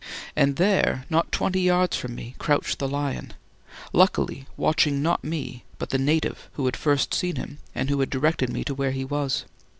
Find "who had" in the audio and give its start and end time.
6.53-6.75, 7.91-8.09